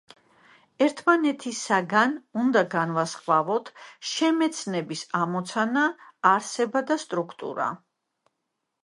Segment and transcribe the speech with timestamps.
[0.83, 3.69] ერთმანეთისაგან უნდა განვასხვაოთ
[4.13, 5.85] შემეცნების ამოცანა,
[6.31, 7.69] არსება და სტრუქტურა.